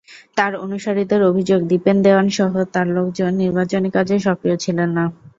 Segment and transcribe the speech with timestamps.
[0.37, 5.05] তাঁর অনুসারীদের অভিযোগ, দীপেন দেওয়ানসহ তাঁর লোকজন নির্বাচনী কাজে সক্রিয় ছিলেন না।